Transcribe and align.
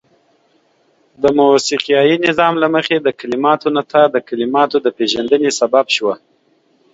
د 1.21 1.23
موسيقايي 1.39 2.15
نظام 2.27 2.53
له 2.61 2.67
مخې 2.75 2.95
د 3.01 3.07
کليماتو 3.19 3.67
نڅاه 3.75 4.07
د 4.11 4.17
کليماتو 4.29 4.77
د 4.81 4.87
پيژندني 4.97 5.51
سبب 5.59 5.85
شوه. 5.95 6.15